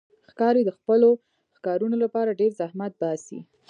[0.31, 1.09] ښکاري د خپلو
[1.57, 3.39] ښکارونو لپاره ډېر زحمت باسي.